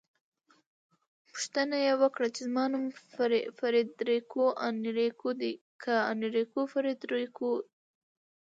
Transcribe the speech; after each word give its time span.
پوښتنه 1.27 1.75
يې 1.85 1.93
وکړه 2.01 2.27
چې 2.35 2.41
زما 2.47 2.65
نوم 2.71 2.85
فریدریکو 3.59 4.43
انریکو 4.67 5.29
دی 5.39 5.53
که 5.83 5.93
انریکو 6.11 6.61
فریدریکو؟ 6.73 7.51